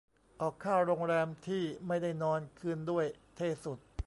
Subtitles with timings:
[0.41, 3.05] ออกค่าโรงแรมที่ไม่ได้นอนคืนด้วย
[3.35, 3.79] เท่สุด